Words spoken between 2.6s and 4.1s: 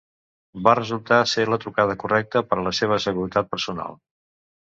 a la seva seguretat personal.